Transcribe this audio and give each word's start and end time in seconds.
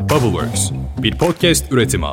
Bubbleworks, 0.00 0.70
bir 1.02 1.18
podcast 1.18 1.72
üretimi. 1.72 2.06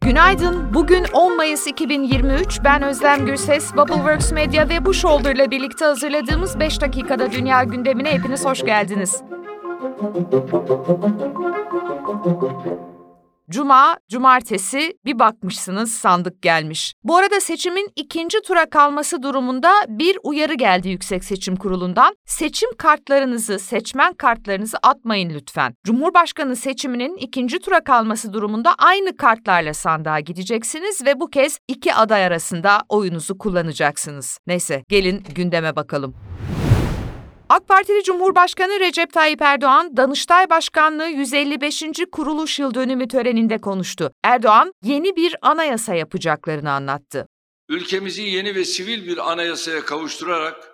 Günaydın. 0.00 0.74
Bugün 0.74 1.04
10 1.12 1.36
Mayıs 1.36 1.66
2023. 1.66 2.60
Ben 2.64 2.82
Özlem 2.82 3.26
Gürses. 3.26 3.72
Bubbleworks 3.76 4.32
Media 4.32 4.68
ve 4.68 4.84
bu 4.84 4.94
Shoulder 4.94 5.34
ile 5.34 5.50
birlikte 5.50 5.84
hazırladığımız 5.84 6.60
5 6.60 6.80
dakikada 6.80 7.32
dünya 7.32 7.64
gündemine 7.64 8.12
hepiniz 8.12 8.44
hoş 8.44 8.64
geldiniz. 8.64 9.22
Cuma, 13.50 13.96
cumartesi 14.10 14.98
bir 15.04 15.18
bakmışsınız 15.18 15.92
sandık 15.92 16.42
gelmiş. 16.42 16.94
Bu 17.04 17.16
arada 17.16 17.40
seçimin 17.40 17.88
ikinci 17.96 18.42
tura 18.42 18.70
kalması 18.70 19.22
durumunda 19.22 19.72
bir 19.88 20.18
uyarı 20.22 20.54
geldi 20.54 20.88
Yüksek 20.88 21.24
Seçim 21.24 21.56
Kurulu'ndan. 21.56 22.16
Seçim 22.26 22.70
kartlarınızı, 22.78 23.58
seçmen 23.58 24.12
kartlarınızı 24.12 24.76
atmayın 24.82 25.30
lütfen. 25.30 25.74
Cumhurbaşkanı 25.84 26.56
seçiminin 26.56 27.16
ikinci 27.16 27.58
tura 27.58 27.84
kalması 27.84 28.32
durumunda 28.32 28.74
aynı 28.78 29.16
kartlarla 29.16 29.74
sandığa 29.74 30.20
gideceksiniz 30.20 31.06
ve 31.06 31.20
bu 31.20 31.30
kez 31.30 31.58
iki 31.68 31.94
aday 31.94 32.24
arasında 32.24 32.82
oyunuzu 32.88 33.38
kullanacaksınız. 33.38 34.38
Neyse 34.46 34.84
gelin 34.88 35.24
gündeme 35.34 35.76
bakalım. 35.76 36.14
AK 37.50 37.68
Partili 37.68 38.02
Cumhurbaşkanı 38.02 38.80
Recep 38.80 39.12
Tayyip 39.12 39.42
Erdoğan, 39.42 39.96
Danıştay 39.96 40.50
Başkanlığı 40.50 41.08
155. 41.08 41.82
kuruluş 42.12 42.58
yıl 42.58 42.74
dönümü 42.74 43.08
töreninde 43.08 43.60
konuştu. 43.60 44.12
Erdoğan, 44.24 44.72
yeni 44.82 45.16
bir 45.16 45.36
anayasa 45.42 45.94
yapacaklarını 45.94 46.72
anlattı. 46.72 47.26
Ülkemizi 47.68 48.22
yeni 48.22 48.54
ve 48.54 48.64
sivil 48.64 49.06
bir 49.06 49.32
anayasaya 49.32 49.84
kavuşturarak 49.84 50.70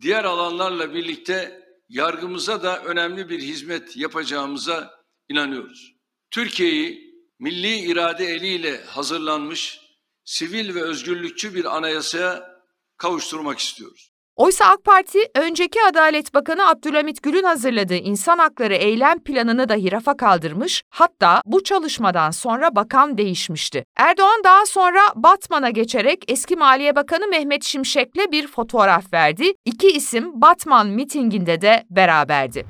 diğer 0.00 0.24
alanlarla 0.24 0.94
birlikte 0.94 1.62
yargımıza 1.88 2.62
da 2.62 2.82
önemli 2.82 3.28
bir 3.28 3.40
hizmet 3.40 3.96
yapacağımıza 3.96 4.90
inanıyoruz. 5.28 5.92
Türkiye'yi 6.30 7.14
milli 7.38 7.78
irade 7.78 8.26
eliyle 8.26 8.84
hazırlanmış 8.84 9.80
sivil 10.24 10.74
ve 10.74 10.82
özgürlükçü 10.82 11.54
bir 11.54 11.76
anayasaya 11.76 12.60
kavuşturmak 12.96 13.58
istiyoruz. 13.58 14.15
Oysa 14.36 14.64
AK 14.64 14.84
Parti, 14.84 15.18
önceki 15.34 15.78
Adalet 15.90 16.34
Bakanı 16.34 16.68
Abdülhamit 16.68 17.22
Gül'ün 17.22 17.42
hazırladığı 17.42 17.94
insan 17.94 18.38
hakları 18.38 18.74
eylem 18.74 19.18
planını 19.18 19.68
dahi 19.68 19.92
rafa 19.92 20.16
kaldırmış, 20.16 20.82
hatta 20.90 21.40
bu 21.46 21.62
çalışmadan 21.62 22.30
sonra 22.30 22.76
bakan 22.76 23.18
değişmişti. 23.18 23.84
Erdoğan 23.96 24.40
daha 24.44 24.66
sonra 24.66 25.00
Batman'a 25.14 25.70
geçerek 25.70 26.24
eski 26.28 26.56
Maliye 26.56 26.96
Bakanı 26.96 27.28
Mehmet 27.28 27.64
Şimşek'le 27.64 28.32
bir 28.32 28.46
fotoğraf 28.46 29.12
verdi. 29.12 29.52
İki 29.64 29.88
isim 29.88 30.40
Batman 30.40 30.86
mitinginde 30.86 31.60
de 31.60 31.84
beraberdi. 31.90 32.66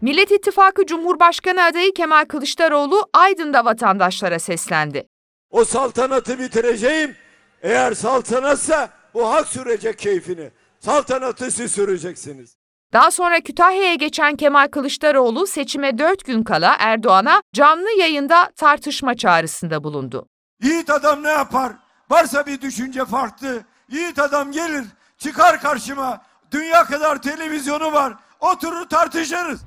Millet 0.00 0.30
İttifakı 0.30 0.86
Cumhurbaşkanı 0.86 1.64
adayı 1.64 1.94
Kemal 1.94 2.24
Kılıçdaroğlu 2.24 3.08
Aydın'da 3.12 3.64
vatandaşlara 3.64 4.38
seslendi. 4.38 5.06
O 5.50 5.64
saltanatı 5.64 6.38
bitireceğim. 6.38 7.16
Eğer 7.62 7.92
saltanatsa 7.92 8.95
o 9.16 9.30
hak 9.30 9.48
sürecek 9.48 9.98
keyfini. 9.98 10.50
Saltanatı 10.80 11.50
siz 11.50 11.72
süreceksiniz. 11.72 12.56
Daha 12.92 13.10
sonra 13.10 13.40
Kütahya'ya 13.40 13.94
geçen 13.94 14.36
Kemal 14.36 14.68
Kılıçdaroğlu 14.68 15.46
seçime 15.46 15.98
dört 15.98 16.24
gün 16.24 16.42
kala 16.42 16.76
Erdoğan'a 16.78 17.42
canlı 17.52 17.90
yayında 17.98 18.50
tartışma 18.56 19.14
çağrısında 19.14 19.84
bulundu. 19.84 20.28
Yiğit 20.62 20.90
adam 20.90 21.22
ne 21.22 21.28
yapar? 21.28 21.72
Varsa 22.10 22.46
bir 22.46 22.60
düşünce 22.60 23.04
farklı. 23.04 23.64
Yiğit 23.90 24.18
adam 24.18 24.52
gelir, 24.52 24.84
çıkar 25.18 25.60
karşıma. 25.60 26.22
Dünya 26.50 26.84
kadar 26.84 27.22
televizyonu 27.22 27.92
var. 27.92 28.14
Oturur 28.40 28.84
tartışırız. 28.88 29.60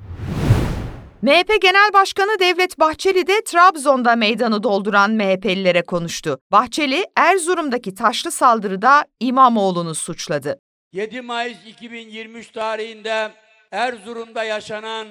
MHP 1.22 1.62
Genel 1.62 1.94
Başkanı 1.94 2.40
Devlet 2.40 2.80
Bahçeli 2.80 3.28
de 3.28 3.44
Trabzon'da 3.44 4.16
meydanı 4.16 4.64
dolduran 4.64 5.12
MHP'lilere 5.12 5.82
konuştu. 5.82 6.40
Bahçeli, 6.52 7.06
Erzurum'daki 7.18 7.96
taşlı 7.96 8.32
saldırıda 8.32 9.06
İmamoğlu'nu 9.20 9.96
suçladı. 9.96 10.60
7 10.94 11.22
Mayıs 11.22 11.58
2023 11.68 12.52
tarihinde 12.52 13.32
Erzurum'da 13.72 14.44
yaşanan 14.44 15.08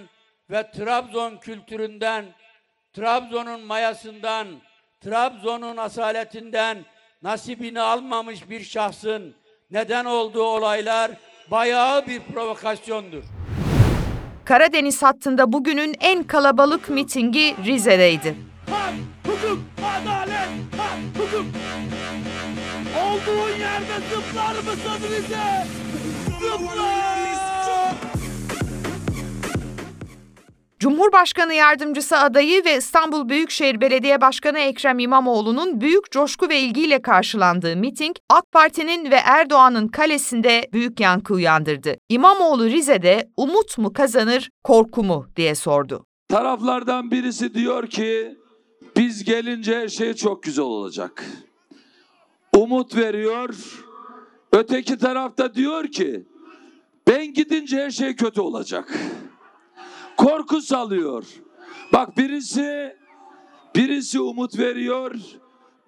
ve 0.50 0.70
Trabzon 0.70 1.36
kültüründen, 1.36 2.24
Trabzon'un 2.92 3.60
mayasından, 3.60 4.46
Trabzon'un 5.00 5.76
asaletinden 5.76 6.84
nasibini 7.22 7.80
almamış 7.80 8.50
bir 8.50 8.64
şahsın 8.64 9.34
neden 9.70 10.04
olduğu 10.04 10.44
olaylar 10.44 11.10
bayağı 11.50 12.06
bir 12.06 12.20
provokasyondur. 12.20 13.37
Karadeniz 14.48 15.02
hattında 15.02 15.52
bugünün 15.52 15.94
en 16.00 16.22
kalabalık 16.22 16.88
mitingi 16.88 17.54
Rize'deydi. 17.64 18.34
Hak, 18.70 18.94
hukuk, 19.26 19.58
adalet, 19.78 20.48
hak, 20.76 20.98
hukuk. 21.18 21.46
Olduğun 23.04 23.58
yerde 23.58 23.94
zıplar 24.10 24.54
mısın 24.54 25.16
Rize? 25.16 25.66
Zıpla! 26.40 27.27
Cumhurbaşkanı 30.78 31.54
yardımcısı 31.54 32.18
adayı 32.18 32.64
ve 32.64 32.76
İstanbul 32.76 33.28
Büyükşehir 33.28 33.80
Belediye 33.80 34.20
Başkanı 34.20 34.58
Ekrem 34.58 34.98
İmamoğlu'nun 34.98 35.80
büyük 35.80 36.10
coşku 36.10 36.48
ve 36.48 36.60
ilgiyle 36.60 37.02
karşılandığı 37.02 37.76
miting 37.76 38.16
AK 38.28 38.52
Parti'nin 38.52 39.10
ve 39.10 39.14
Erdoğan'ın 39.24 39.88
kalesinde 39.88 40.68
büyük 40.72 41.00
yankı 41.00 41.34
uyandırdı. 41.34 41.96
İmamoğlu 42.08 42.64
Rize'de 42.64 43.28
umut 43.36 43.78
mu 43.78 43.92
kazanır, 43.92 44.50
korku 44.64 45.02
mu 45.04 45.26
diye 45.36 45.54
sordu. 45.54 46.04
Taraflardan 46.28 47.10
birisi 47.10 47.54
diyor 47.54 47.86
ki 47.86 48.36
biz 48.96 49.24
gelince 49.24 49.76
her 49.78 49.88
şey 49.88 50.14
çok 50.14 50.42
güzel 50.42 50.64
olacak. 50.64 51.24
Umut 52.56 52.96
veriyor. 52.96 53.54
Öteki 54.52 54.98
tarafta 54.98 55.54
diyor 55.54 55.88
ki 55.88 56.26
ben 57.08 57.34
gidince 57.34 57.76
her 57.76 57.90
şey 57.90 58.16
kötü 58.16 58.40
olacak 58.40 58.98
korku 60.18 60.60
salıyor. 60.62 61.24
Bak 61.92 62.16
birisi 62.16 62.96
birisi 63.74 64.20
umut 64.20 64.58
veriyor, 64.58 65.14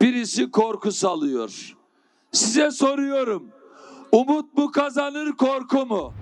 birisi 0.01 0.51
korku 0.51 0.93
salıyor. 0.93 1.77
Size 2.33 2.71
soruyorum. 2.71 3.49
Umut 4.13 4.59
mu 4.59 4.71
kazanır, 4.71 5.33
korku 5.33 5.87
mu? 5.87 6.13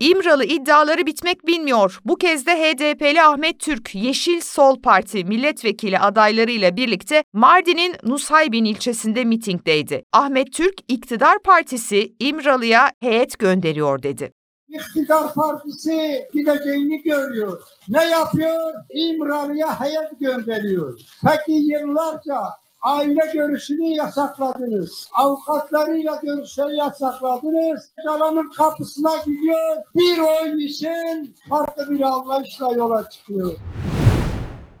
İmralı 0.00 0.44
iddiaları 0.44 1.06
bitmek 1.06 1.46
bilmiyor. 1.46 2.00
Bu 2.04 2.16
kez 2.16 2.46
de 2.46 2.50
HDP'li 2.50 3.22
Ahmet 3.22 3.60
Türk, 3.60 3.94
Yeşil 3.94 4.40
Sol 4.40 4.80
Parti 4.82 5.24
milletvekili 5.24 5.98
adaylarıyla 5.98 6.76
birlikte 6.76 7.24
Mardin'in 7.32 7.94
Nusaybin 8.04 8.64
ilçesinde 8.64 9.24
mitingdeydi. 9.24 10.02
Ahmet 10.12 10.52
Türk, 10.52 10.74
iktidar 10.88 11.42
partisi 11.42 12.14
İmralı'ya 12.20 12.92
heyet 13.00 13.38
gönderiyor 13.38 14.02
dedi. 14.02 14.32
İktidar 14.76 15.34
Partisi 15.34 16.28
gideceğini 16.32 17.02
görüyor. 17.02 17.62
Ne 17.88 18.04
yapıyor? 18.04 18.74
İmralı'ya 18.90 19.80
heyet 19.80 20.20
gönderiyor. 20.20 21.00
Peki 21.24 21.52
yıllarca 21.52 22.40
aile 22.82 23.30
görüşünü 23.34 23.86
yasakladınız. 23.86 25.08
Avukatlarıyla 25.14 26.20
görüşleri 26.22 26.76
yasakladınız. 26.76 27.90
Calanın 28.04 28.50
kapısına 28.50 29.16
gidiyor. 29.26 29.76
Bir 29.94 30.18
oy 30.18 30.64
için 30.64 31.36
farklı 31.48 31.90
bir 31.90 32.00
anlayışla 32.00 32.72
yola 32.72 33.10
çıkıyor. 33.10 33.56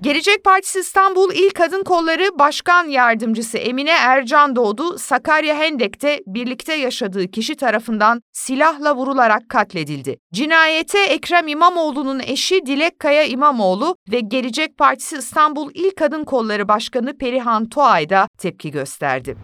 Gelecek 0.02 0.44
Partisi 0.44 0.78
İstanbul 0.78 1.32
İl 1.34 1.50
Kadın 1.50 1.82
Kolları 1.84 2.38
Başkan 2.38 2.88
Yardımcısı 2.88 3.58
Emine 3.58 3.90
Ercan 3.90 4.56
doğdu. 4.56 4.98
Sakarya 4.98 5.56
Hendek'te 5.56 6.20
birlikte 6.26 6.74
yaşadığı 6.74 7.30
kişi 7.30 7.56
tarafından 7.56 8.22
silahla 8.32 8.96
vurularak 8.96 9.48
katledildi. 9.48 10.18
Cinayete 10.32 10.98
Ekrem 10.98 11.48
İmamoğlu'nun 11.48 12.20
eşi 12.20 12.66
Dilek 12.66 12.98
Kaya 12.98 13.24
İmamoğlu 13.24 13.96
ve 14.12 14.20
Gelecek 14.20 14.78
Partisi 14.78 15.16
İstanbul 15.16 15.70
İl 15.74 15.90
Kadın 15.90 16.24
Kolları 16.24 16.68
Başkanı 16.68 17.18
Perihan 17.18 17.68
Toay 17.68 18.10
da 18.10 18.28
tepki 18.38 18.70
gösterdi. 18.70 19.36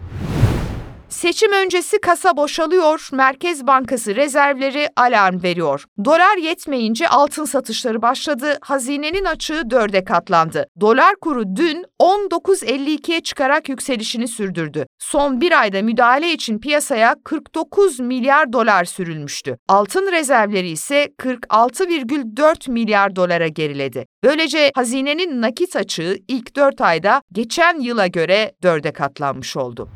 Seçim 1.13 1.51
öncesi 1.51 2.01
kasa 2.01 2.37
boşalıyor, 2.37 3.09
Merkez 3.11 3.67
Bankası 3.67 4.15
rezervleri 4.15 4.89
alarm 4.95 5.43
veriyor. 5.43 5.85
Dolar 6.05 6.37
yetmeyince 6.37 7.07
altın 7.07 7.45
satışları 7.45 8.01
başladı, 8.01 8.57
hazinenin 8.61 9.25
açığı 9.25 9.69
dörde 9.69 10.03
katlandı. 10.03 10.65
Dolar 10.81 11.15
kuru 11.15 11.55
dün 11.55 11.85
19.52'ye 12.01 13.21
çıkarak 13.21 13.69
yükselişini 13.69 14.27
sürdürdü. 14.27 14.85
Son 14.99 15.41
bir 15.41 15.61
ayda 15.61 15.81
müdahale 15.81 16.33
için 16.33 16.59
piyasaya 16.59 17.15
49 17.23 17.99
milyar 17.99 18.53
dolar 18.53 18.85
sürülmüştü. 18.85 19.57
Altın 19.67 20.11
rezervleri 20.11 20.69
ise 20.69 21.09
46,4 21.17 22.71
milyar 22.71 23.15
dolara 23.15 23.47
geriledi. 23.47 24.05
Böylece 24.23 24.71
hazinenin 24.75 25.41
nakit 25.41 25.75
açığı 25.75 26.17
ilk 26.27 26.55
4 26.55 26.81
ayda 26.81 27.21
geçen 27.31 27.79
yıla 27.79 28.07
göre 28.07 28.51
dörde 28.63 28.93
katlanmış 28.93 29.57
oldu. 29.57 29.89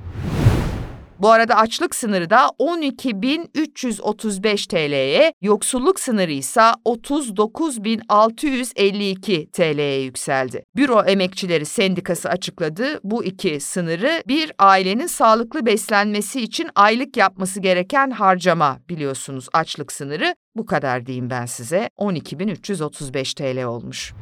Bu 1.19 1.31
arada 1.31 1.55
açlık 1.55 1.95
sınırı 1.95 2.29
da 2.29 2.51
12.335 2.59 4.67
TL'ye, 4.67 5.33
yoksulluk 5.41 5.99
sınırı 5.99 6.31
ise 6.31 6.61
39.652 6.85 9.51
TL'ye 9.51 10.01
yükseldi. 10.01 10.63
Büro 10.75 11.03
Emekçileri 11.03 11.65
Sendikası 11.65 12.29
açıkladı. 12.29 12.99
Bu 13.03 13.23
iki 13.23 13.59
sınırı 13.59 14.23
bir 14.27 14.51
ailenin 14.59 15.07
sağlıklı 15.07 15.65
beslenmesi 15.65 16.41
için 16.41 16.69
aylık 16.75 17.17
yapması 17.17 17.59
gereken 17.59 18.11
harcama 18.11 18.79
biliyorsunuz 18.89 19.47
açlık 19.53 19.91
sınırı. 19.91 20.35
Bu 20.55 20.65
kadar 20.65 21.05
diyeyim 21.05 21.29
ben 21.29 21.45
size. 21.45 21.89
12.335 21.99 23.35
TL 23.35 23.63
olmuş. 23.63 24.13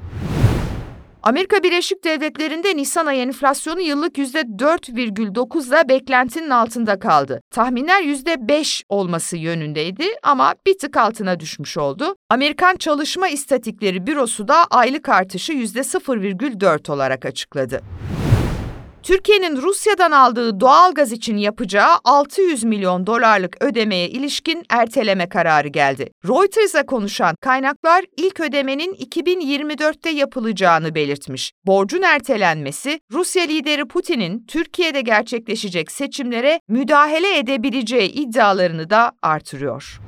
Amerika 1.26 1.64
Birleşik 1.64 2.04
Devletleri'nde 2.04 2.76
Nisan 2.76 3.06
ayı 3.06 3.22
enflasyonu 3.22 3.82
yıllık 3.82 4.18
%4,9'la 4.18 5.90
beklentinin 5.90 6.50
altında 6.50 7.00
kaldı. 7.00 7.42
Tahminler 7.52 8.02
%5 8.02 8.84
olması 8.90 9.38
yönündeydi 9.38 10.04
ama 10.24 10.54
bir 10.66 10.78
tık 10.78 10.98
altına 10.98 11.40
düşmüş 11.40 11.78
oldu. 11.78 12.16
Amerikan 12.30 12.76
Çalışma 12.76 13.28
İstatikleri 13.28 14.08
Bürosu 14.08 14.48
da 14.48 14.66
aylık 14.72 15.10
artışı 15.10 15.54
%0,4 15.54 16.92
olarak 16.92 17.26
açıkladı. 17.26 17.82
Türkiye'nin 19.06 19.62
Rusya'dan 19.62 20.12
aldığı 20.12 20.60
doğal 20.60 20.94
gaz 20.94 21.12
için 21.12 21.38
yapacağı 21.38 21.96
600 22.04 22.64
milyon 22.64 23.08
dolarlık 23.08 23.64
ödemeye 23.64 24.10
ilişkin 24.10 24.64
erteleme 24.70 25.30
kararı 25.30 25.68
geldi. 25.68 26.12
Reuters'a 26.28 26.86
konuşan 26.86 27.36
kaynaklar 27.42 28.06
ilk 28.18 28.40
ödemenin 28.40 28.94
2024'te 28.94 30.10
yapılacağını 30.10 30.96
belirtmiş. 30.96 31.52
Borcun 31.66 32.02
ertelenmesi 32.02 33.00
Rusya 33.12 33.44
lideri 33.44 33.88
Putin'in 33.88 34.46
Türkiye'de 34.48 35.02
gerçekleşecek 35.02 35.92
seçimlere 35.92 36.60
müdahale 36.68 37.38
edebileceği 37.38 38.12
iddialarını 38.12 38.90
da 38.90 39.12
artırıyor. 39.22 40.00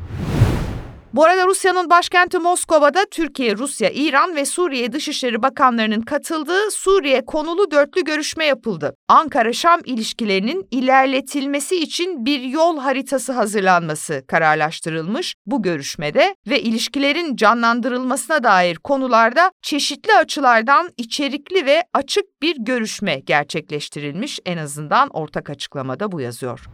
Bu 1.14 1.24
arada 1.24 1.46
Rusya'nın 1.46 1.90
başkenti 1.90 2.40
Moskova'da 2.40 3.06
Türkiye, 3.12 3.58
Rusya, 3.58 3.90
İran 3.90 4.36
ve 4.36 4.46
Suriye 4.46 4.92
Dışişleri 4.92 5.42
Bakanlarının 5.42 6.02
katıldığı 6.02 6.72
Suriye 6.72 7.26
konulu 7.26 7.72
dörtlü 7.72 8.04
görüşme 8.04 8.46
yapıldı. 8.46 8.96
Ankara-Şam 9.08 9.82
ilişkilerinin 9.86 10.68
ilerletilmesi 10.72 11.76
için 11.76 12.26
bir 12.26 12.42
yol 12.42 12.78
haritası 12.78 13.34
hazırlanması 13.34 14.24
kararlaştırılmış 14.28 15.36
bu 15.46 15.62
görüşmede 15.62 16.36
ve 16.48 16.62
ilişkilerin 16.62 17.36
canlandırılmasına 17.36 18.44
dair 18.44 18.76
konularda 18.76 19.52
çeşitli 19.62 20.14
açılardan 20.14 20.90
içerikli 20.98 21.66
ve 21.66 21.84
açık 21.94 22.26
bir 22.42 22.56
görüşme 22.60 23.20
gerçekleştirilmiş 23.20 24.40
en 24.46 24.58
azından 24.58 25.10
ortak 25.10 25.50
açıklamada 25.50 26.12
bu 26.12 26.22
yazıyor. 26.22 26.68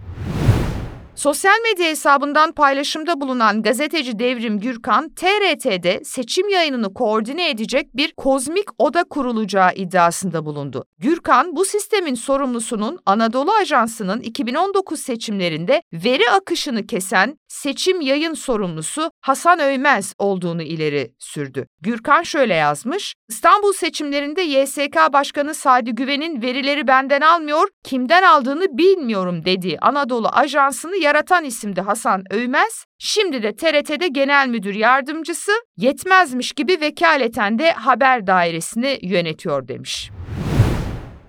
Sosyal 1.16 1.60
medya 1.64 1.86
hesabından 1.86 2.52
paylaşımda 2.52 3.22
bulunan 3.22 3.62
gazeteci 3.62 4.20
Devrim 4.20 4.60
Gürkan, 4.60 5.10
TRT'de 5.10 6.02
seçim 6.04 6.50
yayınını 6.50 6.94
koordine 6.94 7.50
edecek 7.50 7.96
bir 7.96 8.14
kozmik 8.18 8.66
oda 8.78 9.04
kurulacağı 9.04 9.74
iddiasında 9.76 10.46
bulundu. 10.46 10.86
Gürkan, 11.00 11.56
bu 11.56 11.66
sistemin 11.66 12.16
sorumlusunun 12.16 13.00
Anadolu 13.06 13.52
Ajansı'nın 13.52 14.22
2019 14.22 15.00
seçimlerinde 15.00 15.82
veri 15.94 16.30
akışını 16.30 16.88
kesen 16.88 17.38
seçim 17.48 18.02
yayın 18.02 18.34
sorumlusu 18.34 19.12
Hasan 19.22 19.60
Öymez 19.60 20.14
olduğunu 20.18 20.62
ileri 20.62 21.14
sürdü. 21.20 21.68
Gürkan 21.82 22.24
şöyle 22.24 22.54
yazmış, 22.54 23.16
İstanbul 23.30 23.74
seçimlerinde 23.74 24.42
YSK 24.42 25.14
Başkanı 25.14 25.54
Sadi 25.54 25.92
Güven'in 25.92 26.42
verileri 26.42 26.88
benden 26.88 27.22
almıyor, 27.22 27.68
kimden 27.84 28.24
aldığını 28.24 28.78
bilmiyorum 28.78 29.46
dediği 29.46 29.80
Anadolu 29.80 30.28
Ajansı'nı 30.28 31.03
yaratan 31.04 31.44
isimdi 31.44 31.82
Hasan 31.82 32.24
Öymez, 32.30 32.86
şimdi 33.00 33.44
de 33.44 33.56
TRT'de 33.56 34.08
genel 34.08 34.48
müdür 34.48 34.76
yardımcısı 34.76 35.52
yetmezmiş 35.78 36.52
gibi 36.52 36.82
vekaleten 36.82 37.60
de 37.60 37.72
haber 37.72 38.28
dairesini 38.28 39.00
yönetiyor 39.02 39.68
demiş. 39.68 40.12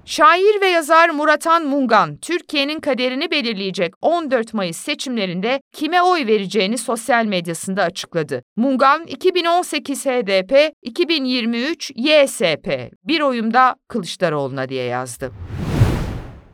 Şair 0.06 0.60
ve 0.60 0.66
yazar 0.66 1.10
Muratan 1.10 1.66
Mungan, 1.66 2.16
Türkiye'nin 2.16 2.80
kaderini 2.80 3.30
belirleyecek 3.30 3.94
14 4.02 4.54
Mayıs 4.54 4.76
seçimlerinde 4.76 5.60
kime 5.72 6.02
oy 6.02 6.26
vereceğini 6.26 6.78
sosyal 6.78 7.24
medyasında 7.24 7.82
açıkladı. 7.82 8.42
Mungan, 8.56 9.06
2018 9.06 10.06
HDP, 10.06 10.72
2023 10.82 11.92
YSP, 11.96 12.90
bir 13.04 13.20
oyumda 13.20 13.76
Kılıçdaroğlu'na 13.88 14.68
diye 14.68 14.84
yazdı. 14.84 15.32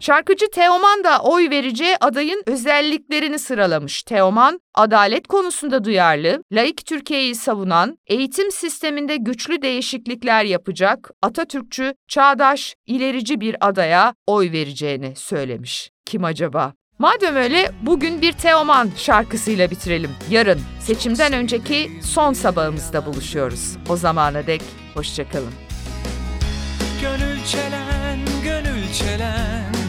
Şarkıcı 0.01 0.51
Teoman 0.51 1.05
da 1.05 1.19
oy 1.23 1.51
vereceği 1.51 1.97
adayın 2.01 2.43
özelliklerini 2.47 3.39
sıralamış. 3.39 4.03
Teoman, 4.03 4.61
adalet 4.75 5.29
konusunda 5.29 5.85
duyarlı, 5.85 6.45
laik 6.53 6.87
Türkiye'yi 6.87 7.35
savunan, 7.35 7.99
eğitim 8.07 8.51
sisteminde 8.51 9.17
güçlü 9.17 9.63
değişiklikler 9.63 10.45
yapacak, 10.45 11.11
Atatürkçü, 11.23 11.95
çağdaş, 12.09 12.75
ilerici 12.87 13.41
bir 13.41 13.57
adaya 13.61 14.15
oy 14.27 14.53
vereceğini 14.53 15.17
söylemiş. 15.17 15.91
Kim 16.07 16.25
acaba? 16.25 16.73
Madem 16.99 17.37
öyle 17.37 17.71
bugün 17.83 18.23
bir 18.23 18.33
Teoman 18.33 18.91
şarkısıyla 18.97 19.71
bitirelim. 19.71 20.11
Yarın 20.31 20.61
seçimden 20.81 21.33
önceki 21.33 21.91
son 22.03 22.33
sabahımızda 22.33 23.07
buluşuyoruz. 23.07 23.77
O 23.89 23.97
zamana 23.97 24.47
dek 24.47 24.63
hoşçakalın. 24.95 25.53
Gönül 27.03 27.45
çelen, 27.45 28.19
gönül 28.45 28.93
çelen 28.93 29.80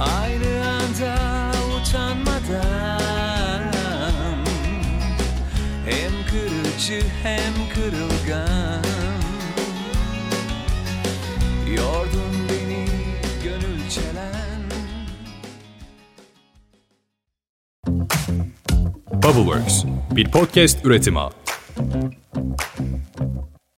Aynı 0.00 0.68
anda 0.68 1.16
utanmadan 1.80 3.72
Hem 5.86 6.12
kırıcı 6.30 7.06
hem 7.22 7.52
kırılgan 7.74 8.84
Yordun 11.76 12.48
beni 12.48 12.86
gönül 13.44 13.88
çelen 13.88 14.62
Bubbleworks 19.12 19.84
bir 20.10 20.30
podcast 20.30 20.84
üretimi. 20.84 21.20